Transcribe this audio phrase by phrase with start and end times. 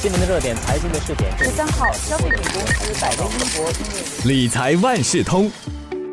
[0.00, 1.36] 新闻的热点，财经的试点。
[1.36, 5.50] 十三号，消费品公司百威英博理财万事通，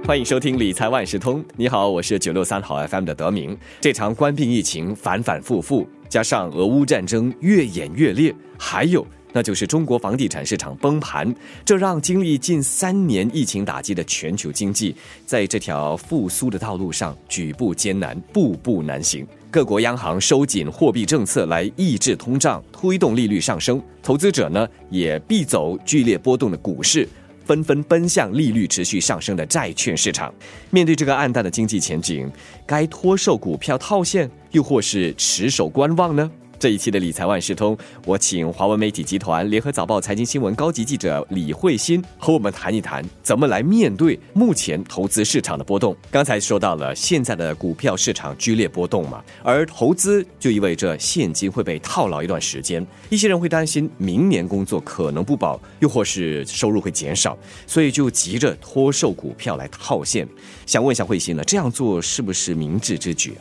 [0.07, 1.45] 欢迎收听理财万事通。
[1.55, 3.55] 你好，我是九六三好 FM 的德明。
[3.79, 11.31] 这场冠病疫情反反复复，加上俄乌战争越演越烈，还有那就是中国房地产市场崩盘，
[11.63, 14.95] 这让经历近三年疫情打击的全球经济，
[15.27, 19.27] 在这条复苏的道路上举步艰难，步步难行。
[19.55, 23.81] 各国央行收紧货币政策来抑制通胀，推动利率上升。
[24.03, 27.07] 投资者呢也避走剧烈波动的股市，
[27.45, 30.33] 纷纷奔向利率持续上升的债券市场。
[30.71, 32.29] 面对这个暗淡的经济前景，
[32.67, 36.29] 该脱售股票套现，又或是持守观望呢？
[36.57, 45.95] 这一期的理财万事通，我请华文媒体集团联合早报财经新闻高级记者李慧欣和我们谈一谈，怎么来面对目前投资市场的波动。
[46.09, 60.27] 刚才说到了现在的股票市场剧烈波动嘛，而投资就意味着现金会被套牢一段时间，一些人会担心明年工作可能不保，又或是收入会减少，所以就急着脱售股票来套现。
[60.65, 63.33] 想问一下慧欣呢，这样做是不是明智之举？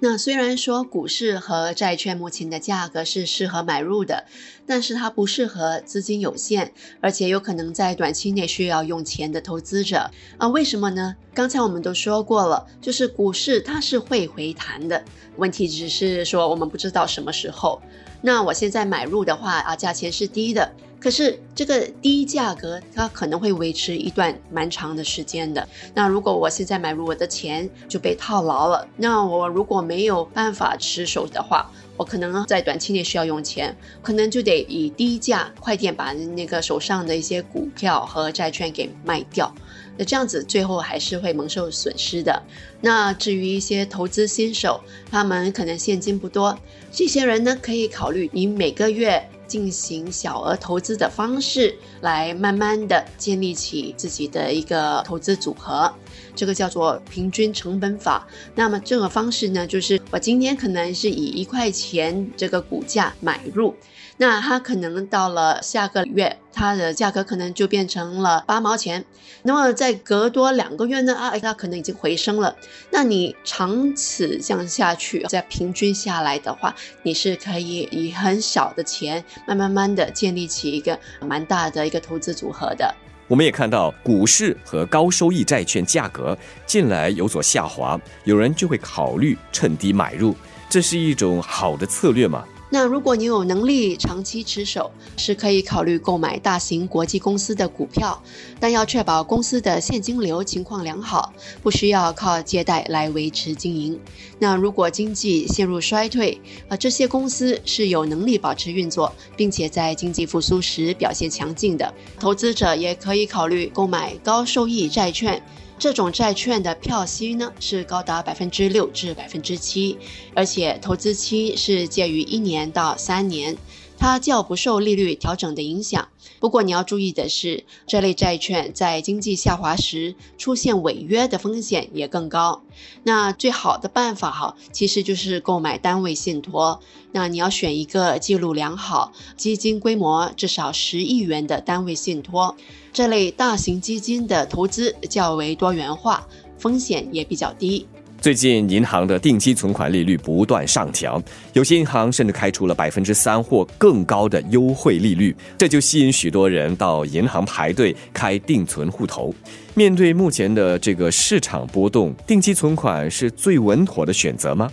[0.00, 4.24] 那虽然说股市和债券目前的价格是适合买入的，
[4.66, 10.48] 但是它不适合资金有限，而且有可能在短期内需要用钱的投资者啊？
[10.48, 11.14] 为什么呢？
[11.34, 15.04] 刚才我们都说过了，就是股市它是会回弹的，
[15.36, 17.80] 问题只是说我们不知道什么时候。
[18.20, 20.72] 那我现在买入的话啊，价钱是低的。
[21.00, 25.66] 可是这个低价格它可能会维持一段蛮长的时间的。
[25.94, 39.52] 那如果我现在买入我的钱就被套牢了，那我如果没有办法持守的话，我可能在短期内需要用钱，可能就得以低价快点把那个手上的一些股票和债券给卖掉。
[39.96, 42.40] 那这样子最后还是会蒙受损失的。
[42.80, 46.56] 那至于一些投资新手，他们可能现金不多，
[46.92, 49.28] 这些人呢可以考虑你每个月。
[49.48, 55.92] 进行小额投资的方式，来慢慢的建立起自己的一个投资组合，
[56.36, 58.28] 这个叫做平均成本法。
[58.54, 63.74] 那么这个方式呢，就是我今天可能是以一块钱这个股价买入。
[64.20, 69.04] 那它可能到了下个月，它的价格可能就变成了八毛钱。
[69.44, 71.14] 那么再隔多两个月呢？
[71.14, 72.54] 啊，它可能已经回升了。
[72.90, 76.74] 那你长此这样下去，再平均下来的话，
[77.04, 82.92] 你是可以以很小的钱，慢慢慢的建立起一个蛮大的一个投资组合的。
[83.28, 86.36] 我们也看到股市和高收益债券价格
[86.66, 90.34] 近来有所下滑，有人就会考虑趁低买入，
[90.68, 92.44] 这是一种好的策略吗？
[92.70, 98.22] 那如果你有能力长期持守，是可以考虑购买大型国际公司的股票，
[98.60, 103.98] 但要确保公司的现金流情况良好，不需要靠借贷来维持经营。
[104.38, 111.92] 那如果经济陷入衰退，啊，这些公司是有能力保持运作，并且在经济复苏时表现强劲的。
[112.20, 115.42] 投资者也可以考虑购买高收益债券。
[115.78, 119.96] 这种债券的票息呢是高达百分之六至百分之七，
[120.34, 123.56] 而且投资期是介于一年到三年。
[123.96, 126.08] 它较不受利率调整的影响。
[126.40, 132.62] 不过你要注意的是，这类债券在经济下滑时出现违约的风险也更高。
[133.02, 136.80] 那最好的办法哈，其实就是购买单位信托。
[137.12, 142.54] 那你要选一个记录良好、基金规模至少十亿元的单位信托。
[142.92, 146.26] 这类大型基金的投资较为多元化，
[146.58, 147.86] 风险也比较低。
[148.20, 159.32] 最近银行的定期存款利率不断上调，有些银行甚至开出了百分之三或更高的优惠利率，这就吸引许多人到银行排队开定存户头。
[159.74, 164.68] 面对目前的这个市场波动，定期存款是最稳妥的选择吗？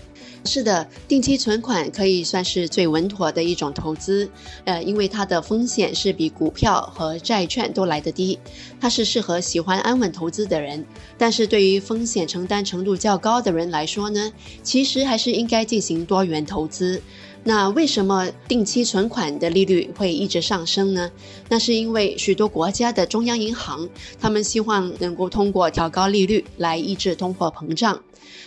[0.46, 4.30] 是的，定期存款可以算是最稳妥的一种投资，
[4.64, 8.38] 呃，因为它的风险是比股票和债券都来得低，
[8.80, 10.86] 它是适合喜欢安稳投资的人。
[11.18, 17.02] 但是对于风险承担程度较高的人来说呢，其实还是应该进行多元投资。
[17.48, 21.12] 那为什么定期存款的利率会一直上升呢？
[21.48, 23.88] 那是因为许多国家的中央银行，
[24.20, 28.02] 他们希望能够通过调高利率来抑制通货膨胀。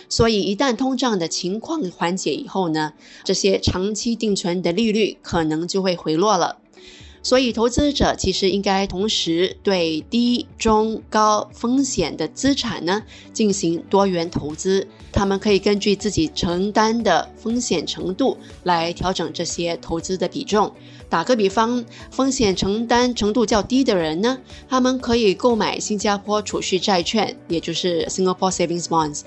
[0.09, 2.91] 所以一旦通胀的情况缓解以后呢，
[3.23, 6.57] 这些长期定存的利率可能就会回落了。
[7.21, 14.87] 所以，投资者其实应该同时对低、中、高风险的资产呢进行多元投资。
[15.11, 20.71] 他们可以根据自己承担的风险程度来调整这些投资的比重。
[21.09, 24.37] 打个比方，风险承担程度较低的人呢，
[24.69, 29.21] 他们可以购买新加坡储蓄债券，也就是 Singapore Savings Bonds。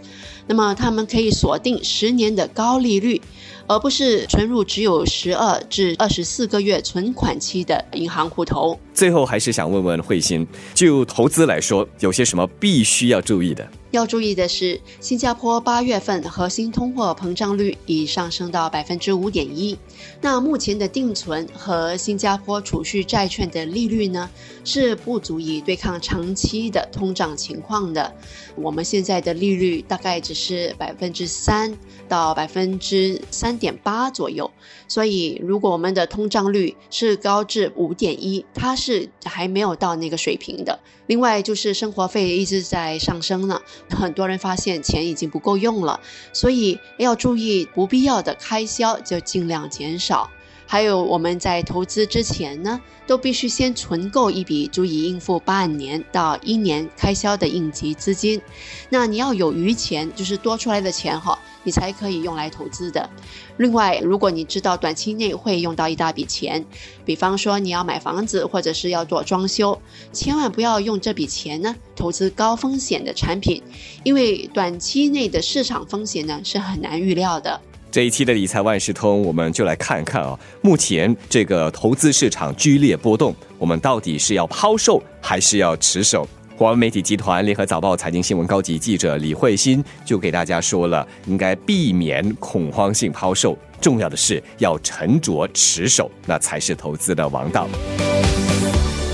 [0.46, 3.20] 那么，他们可以锁定十年的高利率。
[3.68, 8.78] 而不是存入只有十二至二十四个月存款期的银行户头。
[8.94, 13.66] 最后，还是想问问慧心，就投资来说，有些什么必须要注意的？
[13.90, 19.76] 要注意的是，新加坡八月份核心通货膨胀率已上升到百分之五点一。
[20.22, 24.30] 那目前的定存和新加坡储蓄债券的利率呢，
[24.64, 28.14] 是不足以对抗长期的通胀情况的。
[28.56, 31.76] 我们现在的利率大概只是百分之三
[32.08, 34.50] 到百分之三点八左右。
[34.88, 40.80] 所以，如果我们的通胀率是高至五点一，它是还没有到那个水平的。
[41.06, 43.62] 另外，就是生活费一直在上升呢。
[43.88, 46.00] 很多人发现钱已经不够用了，
[46.32, 50.30] 所以要注意不必要的开销就尽量减少。
[50.72, 58.40] 还有我们在投资之前呢，都必须先存够一笔足以应付半年到一年开销的应急资金。
[58.88, 63.10] 那你要有余钱，就是多出来的钱哈，你才可以用来投资的。
[63.58, 66.64] 另外，如果你知道短期内会用到一大笔钱，
[67.04, 69.78] 比方说你要买房子或者是要做装修，
[70.10, 73.62] 千万不要用这笔钱呢投资高风险的产品，
[74.04, 77.60] 因为短期内的市场风险呢是很难预料的。
[77.92, 86.26] 这一期的理财万事通，我们就来看看啊，目前这个投资市场剧烈波动，我们到底是要抛售还是要持守？
[86.56, 97.68] 华文媒体集团联合早报财经新闻高级记者李慧欣就给大家说了，应该避免恐慌性抛售，重要的是要沉着持守，那才是投资的王道。